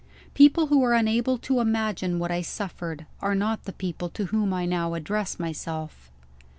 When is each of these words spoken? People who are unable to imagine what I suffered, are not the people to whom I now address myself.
People 0.33 0.65
who 0.65 0.81
are 0.81 0.95
unable 0.95 1.37
to 1.37 1.59
imagine 1.59 2.17
what 2.17 2.31
I 2.31 2.41
suffered, 2.41 3.05
are 3.21 3.35
not 3.35 3.65
the 3.65 3.71
people 3.73 4.09
to 4.09 4.25
whom 4.33 4.51
I 4.51 4.65
now 4.65 4.95
address 4.95 5.37
myself. 5.37 6.09